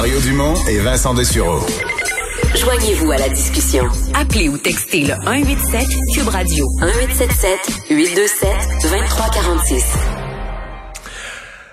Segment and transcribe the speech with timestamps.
[0.00, 1.60] Mario Dumont et Vincent Dessureau.
[2.56, 3.84] Joignez-vous à la discussion.
[4.14, 7.58] Appelez ou textez le 187 Cube Radio 1877
[7.90, 8.48] 827
[8.82, 9.84] 2346.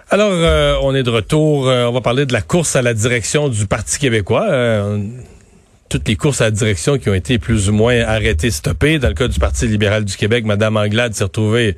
[0.10, 1.69] Alors, euh, on est de retour.
[1.69, 4.47] Euh, on va parler de la course à la direction du Parti québécois.
[4.49, 5.01] Euh,
[5.87, 8.99] toutes les courses à la direction qui ont été plus ou moins arrêtées, stoppées.
[8.99, 11.78] Dans le cas du Parti libéral du Québec, Mme Anglade s'est retrouvée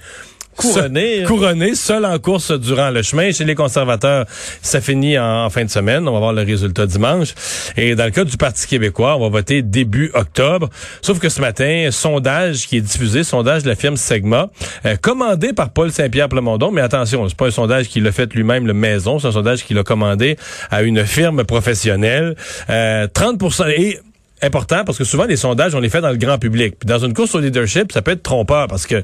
[0.59, 1.23] couronné.
[1.23, 3.31] Couronné, seul en course durant le chemin.
[3.31, 4.25] Chez les conservateurs,
[4.61, 6.07] ça finit en, fin de semaine.
[6.07, 7.33] On va voir le résultat dimanche.
[7.77, 10.69] Et dans le cas du Parti québécois, on va voter début octobre.
[11.01, 14.47] Sauf que ce matin, sondage qui est diffusé, sondage de la firme Segma,
[14.85, 16.71] euh, commandé par Paul Saint-Pierre Plamondon.
[16.71, 19.63] Mais attention, c'est pas un sondage qu'il a fait lui-même le maison, c'est un sondage
[19.63, 20.37] qu'il a commandé
[20.69, 22.35] à une firme professionnelle.
[22.69, 23.99] Euh, 30% et
[24.41, 26.75] important parce que souvent les sondages on les fait dans le grand public.
[26.79, 29.03] Puis dans une course au leadership, ça peut être trompeur parce que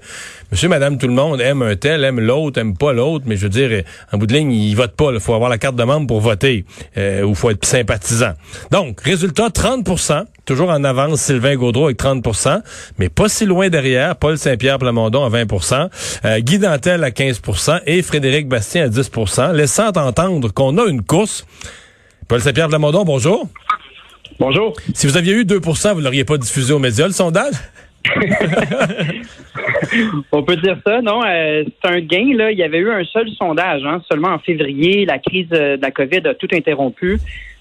[0.52, 3.44] monsieur madame tout le monde aime un tel, aime l'autre, aime pas l'autre, mais je
[3.44, 5.84] veux dire en bout de ligne, il vote pas, il faut avoir la carte de
[5.84, 6.66] membre pour voter
[6.98, 8.34] euh, ou faut être sympathisant.
[8.72, 12.62] Donc, résultat 30% toujours en avance Sylvain Gaudreau avec 30%
[12.98, 15.90] mais pas si loin derrière Paul Saint-Pierre Plamondon à 20%
[16.26, 21.02] euh, Guy Dantel à 15% et Frédéric Bastien à 10% laissant entendre qu'on a une
[21.02, 21.46] course.
[22.28, 23.48] Paul Saint-Pierre Plamondon, bonjour.
[24.38, 24.74] Bonjour.
[24.94, 27.54] Si vous aviez eu 2% vous l'auriez pas diffusé aux médias, le sondage?
[30.32, 31.22] On peut dire ça, non?
[31.26, 32.52] Euh, c'est un gain, là.
[32.52, 35.06] Il y avait eu un seul sondage, hein, seulement en février.
[35.06, 37.18] La crise euh, de la COVID a tout interrompu.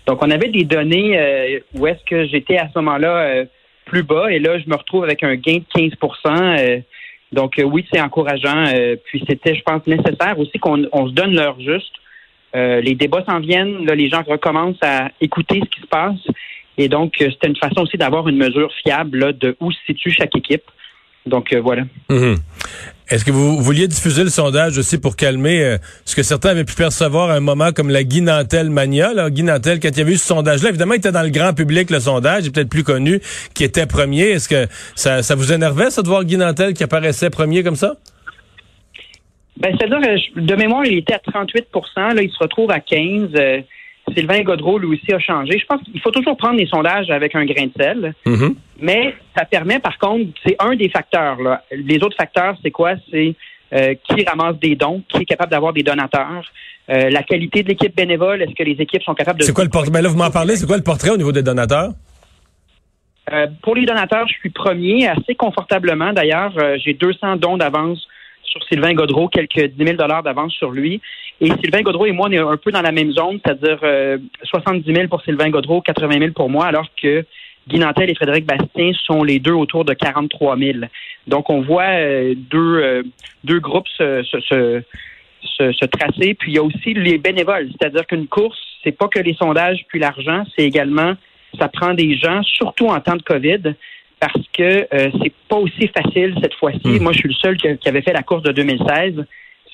[0.07, 3.45] Donc, on avait des données euh, où est-ce que j'étais à ce moment-là
[3.87, 4.33] plus bas.
[4.33, 6.83] Et là, je me retrouve avec un gain de 15%
[7.33, 8.65] Donc, oui, c'est encourageant.
[9.05, 11.95] puis, c'était, je pense, nécessaire aussi qu'on se donne l'heure juste.
[12.55, 13.87] les débats s'en viennent.
[13.87, 16.21] Là, les gens recommencent à écouter ce qui se passe.
[16.79, 20.11] Et donc, euh, c'était une façon aussi d'avoir une mesure fiable de où se situe
[20.11, 20.65] chaque équipe.
[21.27, 21.85] Donc, euh, voilà.
[22.11, 22.37] Mhm.
[23.09, 26.65] Est-ce que vous vouliez diffuser le sondage aussi pour calmer euh, ce que certains avaient
[26.65, 29.13] pu percevoir à un moment comme la Guinantel mania?
[29.13, 29.31] Là?
[29.31, 31.91] Guinantel, quand il y avait eu ce sondage-là, évidemment, il était dans le grand public,
[31.91, 33.21] le sondage, il est peut-être plus connu,
[33.55, 34.31] qui était premier.
[34.31, 37.95] Est-ce que ça, ça vous énervait, ça, de voir Guinantel qui apparaissait premier comme ça?
[39.59, 40.01] Ben, c'est-à-dire,
[40.37, 43.31] de mémoire, il était à 38% là, il se retrouve à 15
[44.13, 45.59] Sylvain Godreau, lui aussi, a changé.
[45.59, 48.15] Je pense qu'il faut toujours prendre les sondages avec un grain de sel.
[48.27, 48.55] Mm-hmm.
[48.81, 51.41] Mais ça permet, par contre, c'est un des facteurs.
[51.41, 51.63] Là.
[51.73, 52.95] Les autres facteurs, c'est quoi?
[53.11, 53.35] C'est
[53.75, 56.45] euh, qui ramasse des dons, qui est capable d'avoir des donateurs,
[56.91, 59.45] euh, la qualité de l'équipe bénévole, est-ce que les équipes sont capables de...
[59.45, 59.91] C'est quoi le portrait?
[59.91, 61.91] Ben là, vous m'en parlez, c'est quoi le portrait au niveau des donateurs?
[63.33, 66.53] Euh, pour les donateurs, je suis premier, assez confortablement d'ailleurs.
[66.77, 68.07] j'ai 200 dons d'avance
[68.55, 71.01] sur Sylvain Godreau, quelques 10 000 d'avance sur lui.
[71.41, 73.81] Et Sylvain Godreau et moi, on est un peu dans la même zone, c'est-à-dire
[74.45, 77.25] 70 euh, 000 pour Sylvain Godreau, 80 000 pour moi, alors que
[77.67, 80.79] Guy Nantel et Frédéric Bastien sont les deux autour de 43 000.
[81.27, 83.03] Donc, on voit euh, deux, euh,
[83.43, 86.35] deux groupes se, se, se, se, tracer.
[86.35, 89.85] Puis, il y a aussi les bénévoles, c'est-à-dire qu'une course, c'est pas que les sondages
[89.89, 91.15] puis l'argent, c'est également,
[91.59, 93.75] ça prend des gens, surtout en temps de COVID,
[94.27, 96.81] parce que c'est pas aussi facile cette fois-ci.
[96.85, 97.03] Hmm.
[97.03, 99.25] Moi, je suis le seul qui avait fait la course de 2016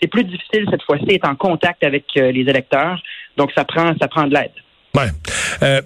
[0.00, 3.00] c'est plus difficile cette fois-ci d'être en contact avec euh, les électeurs.
[3.36, 4.52] Donc, ça prend, ça prend de l'aide.
[4.94, 5.10] Ouais.
[5.62, 5.82] Euh,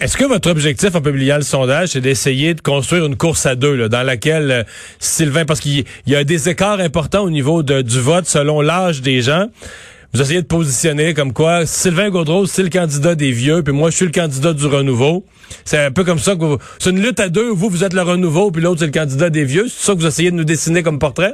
[0.00, 3.54] est-ce que votre objectif en publiant le sondage, c'est d'essayer de construire une course à
[3.54, 4.62] deux, là, dans laquelle euh,
[4.98, 9.02] Sylvain, parce qu'il y a des écarts importants au niveau de, du vote selon l'âge
[9.02, 9.46] des gens.
[10.14, 13.90] Vous essayez de positionner comme quoi Sylvain Gaudreau, c'est le candidat des vieux, puis moi,
[13.90, 15.24] je suis le candidat du renouveau.
[15.64, 16.58] C'est un peu comme ça que vous...
[16.78, 19.28] C'est une lutte à deux, vous, vous êtes le renouveau, puis l'autre, c'est le candidat
[19.28, 19.66] des vieux.
[19.66, 21.32] C'est ça que vous essayez de nous dessiner comme portrait?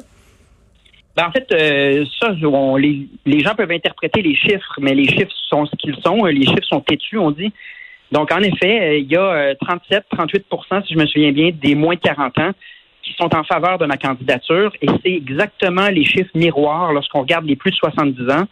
[1.14, 5.66] Ben, en fait, euh, ça, les, gens peuvent interpréter les chiffres, mais les chiffres sont
[5.66, 6.24] ce qu'ils sont.
[6.24, 7.52] Les chiffres sont têtus, on dit.
[8.12, 11.50] Donc, en effet, euh, il y a 37, euh, 38% si je me souviens bien,
[11.52, 12.52] des moins de 40 ans
[13.02, 14.72] qui sont en faveur de ma candidature.
[14.80, 18.46] Et c'est exactement les chiffres miroirs lorsqu'on regarde les plus de 70 ans.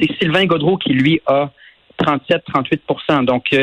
[0.00, 1.50] C'est Sylvain Godreau qui, lui, a
[1.98, 3.54] 37, 38% Donc,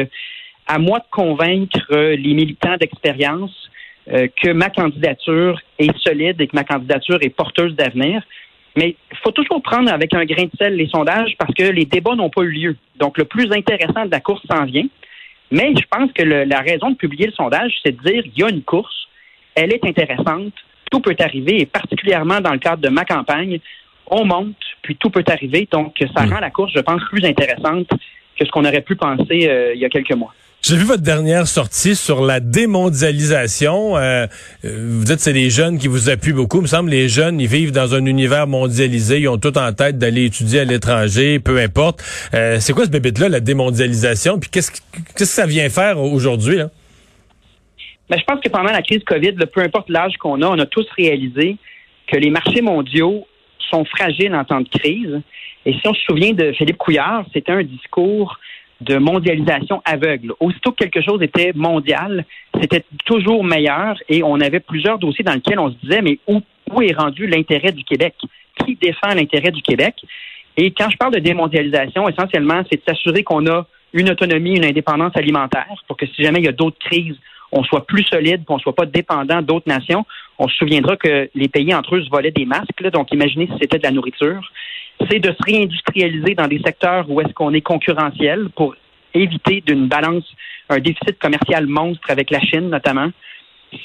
[0.67, 3.69] à moi de convaincre les militants d'expérience
[4.07, 8.23] que ma candidature est solide et que ma candidature est porteuse d'avenir.
[8.77, 11.85] Mais il faut toujours prendre avec un grain de sel les sondages parce que les
[11.85, 12.77] débats n'ont pas eu lieu.
[12.97, 14.87] Donc, le plus intéressant de la course s'en vient.
[15.51, 18.43] Mais je pense que la raison de publier le sondage, c'est de dire il y
[18.43, 19.09] a une course,
[19.55, 20.53] elle est intéressante,
[20.89, 23.59] tout peut arriver, et particulièrement dans le cadre de ma campagne,
[24.11, 25.67] on monte, puis tout peut arriver.
[25.71, 26.33] Donc, ça hmm.
[26.33, 27.87] rend la course, je pense, plus intéressante
[28.37, 30.33] que ce qu'on aurait pu penser euh, il y a quelques mois.
[30.63, 33.97] J'ai vu votre dernière sortie sur la démondialisation.
[33.97, 34.27] Euh,
[34.63, 36.57] euh, vous dites que c'est les jeunes qui vous appuient beaucoup.
[36.59, 39.21] Il me semble les jeunes, ils vivent dans un univers mondialisé.
[39.21, 42.03] Ils ont tout en tête d'aller étudier à l'étranger, peu importe.
[42.35, 44.39] Euh, c'est quoi ce bébé-là, la démondialisation?
[44.39, 46.57] Puis qu'est-ce, qu'est-ce que ça vient faire aujourd'hui?
[46.57, 46.69] Là?
[48.07, 50.67] Ben, je pense que pendant la crise COVID, peu importe l'âge qu'on a, on a
[50.67, 51.57] tous réalisé
[52.05, 53.25] que les marchés mondiaux
[53.71, 55.21] sont fragiles en temps de crise.
[55.65, 58.37] Et si on se souvient de Philippe Couillard, c'était un discours
[58.81, 60.33] de mondialisation aveugle.
[60.39, 62.25] Aussitôt que quelque chose était mondial,
[62.59, 66.41] c'était toujours meilleur et on avait plusieurs dossiers dans lesquels on se disait, mais où,
[66.71, 68.15] où est rendu l'intérêt du Québec?
[68.65, 69.95] Qui défend l'intérêt du Québec?
[70.57, 74.65] Et quand je parle de démondialisation, essentiellement, c'est de s'assurer qu'on a une autonomie, une
[74.65, 77.17] indépendance alimentaire pour que si jamais il y a d'autres crises,
[77.51, 80.05] on soit plus solide, qu'on soit pas dépendant d'autres nations.
[80.39, 83.53] On se souviendra que les pays entre eux se volaient des masques, donc imaginez si
[83.61, 84.51] c'était de la nourriture.
[85.09, 88.75] C'est de se réindustrialiser dans des secteurs où est-ce qu'on est concurrentiel pour
[89.13, 90.23] éviter d'une balance,
[90.69, 93.09] un déficit commercial monstre avec la Chine notamment.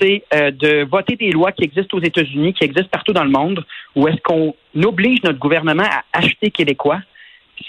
[0.01, 3.31] C'est euh, de voter des lois qui existent aux États-Unis, qui existent partout dans le
[3.31, 3.65] monde,
[3.95, 7.01] où est-ce qu'on oblige notre gouvernement à acheter québécois.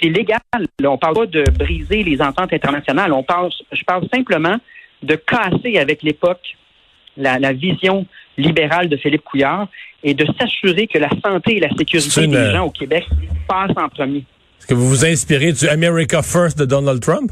[0.01, 0.39] C'est légal.
[0.79, 3.13] Là, on parle pas de briser les ententes internationales.
[3.13, 4.57] On parle, je parle simplement
[5.03, 6.41] de casser avec l'époque
[7.15, 8.05] la, la, vision
[8.37, 9.67] libérale de Philippe Couillard
[10.03, 12.31] et de s'assurer que la santé et la sécurité une...
[12.31, 13.05] des gens au Québec
[13.47, 14.23] passent en premier.
[14.59, 17.31] Est-ce que vous vous inspirez du America First de Donald Trump?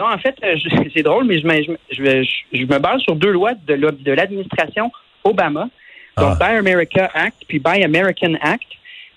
[0.00, 0.34] Non, en fait,
[0.94, 4.90] c'est drôle, mais je me, je, je me, base sur deux lois de l'administration
[5.24, 5.68] Obama,
[6.16, 6.48] donc ah.
[6.48, 8.66] Buy America Act puis Buy American Act.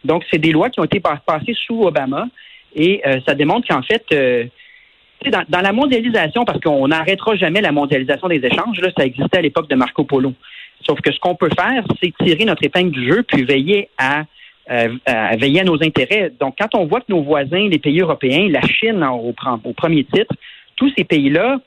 [0.03, 2.27] Donc, c'est des lois qui ont été passées sous Obama
[2.75, 4.45] et euh, ça démontre qu'en fait, euh,
[5.31, 9.69] dans, la mondialisation, parce qu'on n'arrêtera jamais la mondialisation des échanges, ça existait à l'époque
[9.69, 10.33] de Marco Polo.
[10.86, 14.24] Sauf que ce qu'on peut faire, c'est tirer notre épingle du jeu puis veiller à,
[14.72, 14.89] euh,
[15.38, 16.31] veiller à nos intérêts.
[16.39, 19.33] Donc, quand on voit que nos voisins, les pays européens, la Chine au,
[19.63, 20.33] au premier titre,
[20.75, 21.60] tous ces pays-là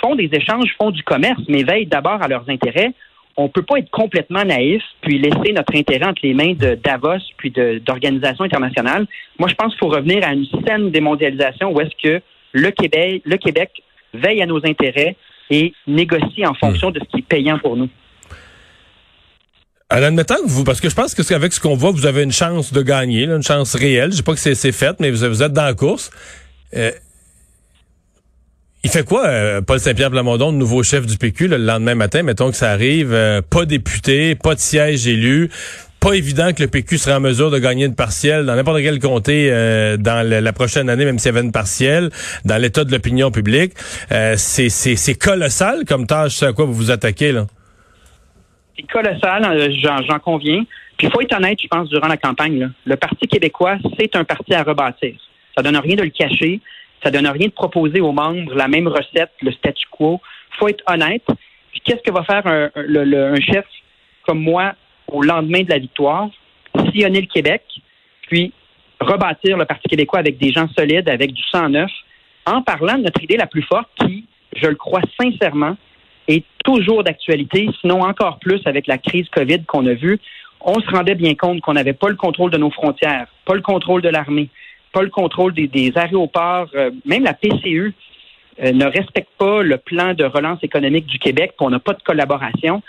[0.00, 2.92] font des échanges, font du commerce, mais veillent d'abord à leurs intérêts.
[3.36, 6.74] On ne peut pas être complètement naïf puis laisser notre intérêt entre les mains de
[6.74, 9.06] Davos puis d'organisations internationales.
[9.38, 13.22] Moi, je pense qu'il faut revenir à une saine démondialisation où est-ce que le Québec,
[13.24, 13.70] le Québec
[14.14, 15.16] veille à nos intérêts
[15.50, 17.88] et négocie en fonction de ce qui est payant pour nous.
[19.90, 22.22] En admettant que vous, parce que je pense que avec ce qu'on voit, vous avez
[22.22, 24.10] une chance de gagner, une chance réelle.
[24.10, 26.10] Je sais pas que c'est fait, mais vous, êtes dans la course.
[26.74, 26.92] Euh,
[28.84, 32.22] il fait quoi, euh, Paul Saint-Pierre Plamondon, le nouveau chef du PQ, le lendemain matin,
[32.22, 35.50] mettons que ça arrive, euh, pas député, pas de siège élu,
[36.02, 38.98] pas évident que le PQ sera en mesure de gagner une partielle dans n'importe quel
[38.98, 42.10] comté euh, dans la prochaine année, même s'il y avait une partielle,
[42.44, 43.72] dans l'état de l'opinion publique.
[44.36, 47.46] c'est colossal comme tâche, à quoi vous vous attaquez, là.
[48.76, 49.70] C'est colossal,
[50.08, 50.64] j'en conviens.
[50.96, 52.60] Puis il faut être honnête, je pense, durant la campagne.
[52.60, 52.66] Là.
[52.84, 55.14] Le Parti québécois, c'est un parti à rebâtir.
[55.56, 56.60] Ça donne rien de le cacher.
[57.02, 60.20] Ça donne rien de proposer aux membres la même recette, le statu quo.
[60.58, 61.24] faut être honnête.
[61.72, 63.64] Puis qu'est-ce que va faire un, un, chef
[64.24, 64.74] comme moi
[65.08, 66.28] au lendemain de la victoire?
[66.90, 67.62] Sillonner le Québec,
[68.28, 68.52] puis
[69.00, 71.90] rebâtir le Parti québécois avec des gens solides, avec du sang neuf,
[72.46, 74.26] en parlant de notre idée la plus forte qui,
[74.56, 75.76] je le crois sincèrement,
[76.28, 80.18] est toujours d'actualité, sinon encore plus avec la crise COVID qu'on a vue.
[80.60, 83.62] On se rendait bien compte qu'on n'avait pas le contrôle de nos frontières, pas le
[83.62, 84.48] contrôle de l'armée,
[84.92, 87.94] pas le contrôle des, aéroports, euh, même la PCU
[88.62, 91.94] euh, ne respecte pas le plan de relance économique du Québec, puis on n'a pas
[91.94, 92.82] de collaboration.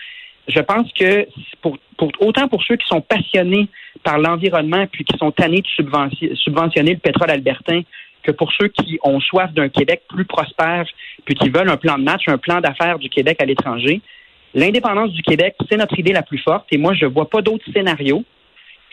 [0.47, 1.27] Je pense que
[1.61, 1.77] pour,
[2.19, 3.69] autant pour ceux qui sont passionnés
[4.03, 7.81] par l'environnement puis qui sont tannés de subventionner le pétrole albertain
[8.23, 10.85] que pour ceux qui ont soif d'un Québec plus prospère
[11.25, 14.01] puis qui veulent un plan de match, un plan d'affaires du Québec à l'étranger.
[14.53, 17.41] L'indépendance du Québec, c'est notre idée la plus forte et moi, je ne vois pas
[17.41, 18.23] d'autre scénario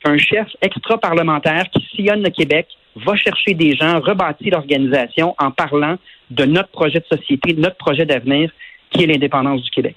[0.03, 5.97] qu'un chef extra-parlementaire qui sillonne le Québec, va chercher des gens, rebâtit l'organisation en parlant
[6.31, 8.51] de notre projet de société, de notre projet d'avenir,
[8.91, 9.97] qui est l'indépendance du Québec.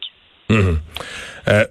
[0.52, 1.66] Euh,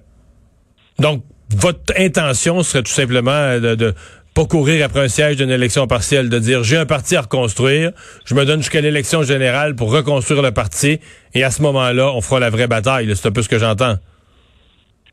[0.99, 3.93] donc, votre intention serait tout simplement de, de
[4.33, 7.91] pas courir après un siège d'une élection partielle, de dire j'ai un parti à reconstruire,
[8.25, 10.99] je me donne jusqu'à l'élection générale pour reconstruire le parti,
[11.33, 13.15] et à ce moment-là, on fera la vraie bataille.
[13.15, 13.95] C'est un peu ce que j'entends.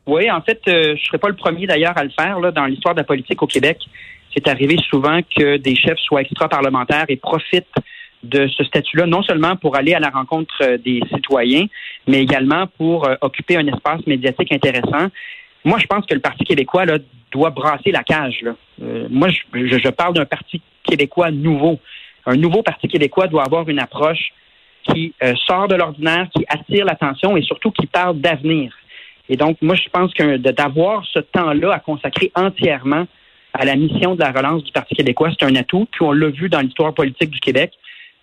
[0.07, 2.65] Oui, en fait, euh, je ne serais pas le premier d'ailleurs à le faire dans
[2.65, 3.77] l'histoire de la politique au Québec
[4.33, 7.67] c'est arrivé souvent que des chefs soient extra-parlementaires et profitent
[8.23, 11.65] de ce statut-là, non seulement pour aller à la rencontre euh, des citoyens,
[12.07, 15.07] mais également pour euh, occuper un espace médiatique intéressant.
[15.63, 16.97] Moi, je pense que le Parti québécois là,
[17.31, 18.45] doit brasser la cage.
[18.81, 21.79] Euh, moi, je, je parle d'un Parti québécois nouveau.
[22.25, 24.31] Un nouveau Parti québécois doit avoir une approche
[24.83, 25.13] qui
[25.45, 28.73] sort de l'ordinaire, qui attire l'attention et surtout qui parle d'avenir.
[29.29, 33.05] Et donc, moi, je pense que d'avoir ce temps-là à consacrer entièrement
[33.53, 35.29] à la mission de la relance du Parti québécois.
[35.37, 35.87] C'est un atout.
[35.91, 37.73] Puis on l'a vu dans l'histoire politique du Québec.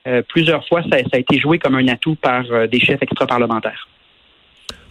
[0.09, 3.87] Euh, plusieurs fois, ça, a été joué comme un atout par euh, des chefs extra-parlementaires.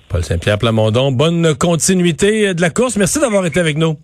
[0.09, 2.95] Paul Saint-Pierre Plamondon, bonne continuité de la course.
[2.97, 3.97] Merci d'avoir été avec nous.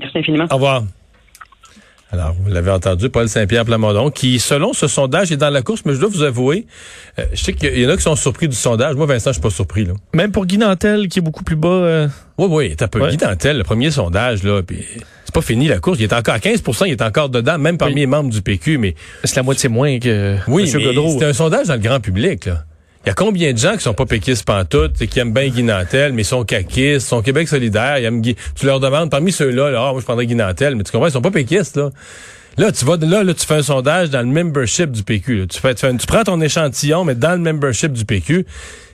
[0.00, 0.46] Merci infiniment.
[0.50, 0.84] Au revoir.
[2.14, 5.82] Alors, vous l'avez entendu, Paul Saint-Pierre Plamondon, qui, selon ce sondage, est dans la course,
[5.84, 6.64] mais je dois vous avouer,
[7.18, 8.94] euh, je sais qu'il y en a qui sont surpris du sondage.
[8.94, 9.84] Moi, Vincent, je suis pas surpris.
[9.84, 9.94] Là.
[10.12, 11.68] Même pour Guy Nantel, qui est beaucoup plus bas.
[11.68, 13.10] euh, Oui, oui, t'as peu Ouais.
[13.10, 14.84] Guy Dantel, le premier sondage, là, puis
[15.24, 15.98] c'est pas fini la course.
[15.98, 18.00] Il est encore à 15% il est encore dedans, même parmi Oui.
[18.02, 18.94] les membres du PQ, mais
[19.24, 22.64] c'est la moitié moins que oui, c'est un sondage dans le grand public, là.
[23.04, 25.48] Il y a combien de gens qui sont pas péquistes pantoute et qui aiment bien
[25.48, 29.30] Guy Nantel, mais sont caquistes, sont Québec solidaire, ils aiment Guy- Tu leur demandes, parmi
[29.30, 31.76] ceux-là, là, ah, moi je prendrais Guy Nantel, mais tu comprends, ils sont pas péquistes,
[31.76, 31.90] là.
[32.56, 35.36] Là, tu vas là, là, tu fais un sondage dans le membership du PQ.
[35.40, 35.46] là.
[35.48, 38.46] Tu prends ton échantillon, mais dans le membership du PQ,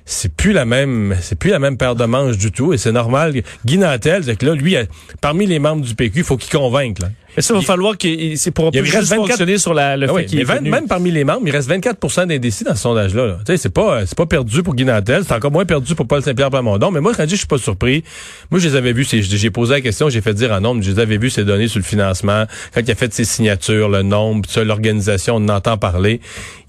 [0.04, 2.92] c'est plus la même, c'est plus la même paire de manches du tout, et c'est
[2.92, 3.34] normal.
[3.64, 4.84] Guy Nantel, c'est que là, lui, euh,
[5.20, 6.98] parmi les membres du PQ, il faut qu'il convainque.
[7.00, 7.08] Là.
[7.36, 9.58] Mais ça, il va Il- falloir qu'il c'est pour Il plus reste juste 24 fonctionner
[9.58, 12.64] sur la, le Ah fait qu'il est même parmi les membres, il reste 24% d'indécis
[12.64, 13.26] dans ce sondage-là.
[13.26, 13.36] là.
[13.46, 16.08] Tu sais, c'est pas, c'est pas perdu pour Guy Nantel, c'est encore moins perdu pour
[16.08, 16.90] Paul Saint-Pierre Plamondon.
[16.90, 18.02] Mais moi, quand je dis je suis pas surpris,
[18.50, 20.90] moi, je les avais vus, j'ai posé la question, j'ai fait dire en nombre, je
[20.90, 24.02] les avais vus ces données sur le financement, quand il a fait ses signatures, le
[24.02, 26.20] nombre, l'organisation, on en entend parler.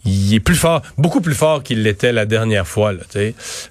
[0.03, 2.91] Il est plus fort, beaucoup plus fort qu'il l'était la dernière fois.
[2.91, 3.01] Là,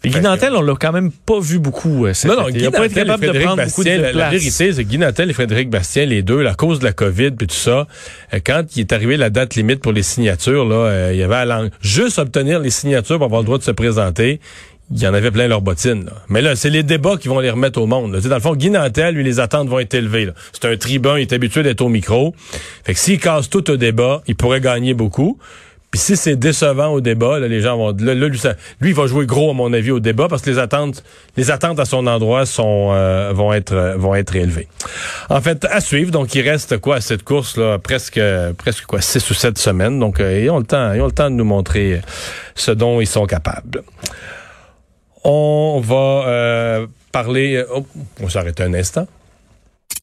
[0.04, 2.06] Guy Nantel, on l'a quand même pas vu beaucoup.
[2.06, 2.58] euh, non, non, été.
[2.58, 4.88] Guy il a pas été capable de prendre beaucoup de la, la vérité, c'est que
[4.88, 7.86] Guy Nantel et Frédéric Bastien, les deux, la cause de la COVID puis tout ça,
[8.32, 11.22] euh, quand il est arrivé la date limite pour les signatures, là, euh, il y
[11.24, 14.40] avait à l'en- juste obtenir les signatures pour avoir le droit de se présenter.
[14.92, 16.04] Il y en avait plein leurs bottines.
[16.06, 16.12] là.
[16.28, 18.12] Mais là, c'est les débats qui vont les remettre au monde.
[18.12, 18.20] là.
[18.20, 20.30] Dans le fond, Guy Nantel, lui, les attentes vont être élevées.
[20.52, 22.34] C'est un tribun, il est habitué d'être au micro.
[22.84, 25.38] Fait que s'il casse tout au débat, il pourrait gagner beaucoup.
[25.90, 27.94] Puis si c'est décevant au débat, là, les gens vont.
[27.98, 30.50] Là, lui, ça- lui, il va jouer gros, à mon avis, au débat parce que
[30.50, 31.02] les attentes,
[31.36, 34.68] les attentes à son endroit sont euh, vont être euh, vont être élevées.
[35.30, 36.12] En fait, à suivre.
[36.12, 38.20] Donc, il reste quoi à cette course là, presque
[38.56, 39.98] presque quoi, six ou sept semaines.
[39.98, 42.00] Donc, euh, ils ont le temps, ils ont le temps de nous montrer euh,
[42.54, 43.82] ce dont ils sont capables.
[45.24, 45.96] On va
[46.28, 47.64] euh, parler.
[47.74, 47.84] oh,
[48.22, 49.06] on s'arrête un instant.